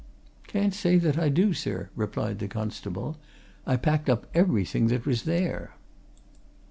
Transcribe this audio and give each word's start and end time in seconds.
"Can't 0.47 0.73
say 0.73 0.97
that 0.97 1.19
I 1.19 1.29
do, 1.29 1.53
sir," 1.53 1.91
replied 1.95 2.39
the 2.39 2.47
constable. 2.47 3.17
"I 3.67 3.75
packed 3.75 4.09
up 4.09 4.25
everything 4.33 4.87
that 4.87 5.05
was 5.05 5.25
there." 5.25 5.75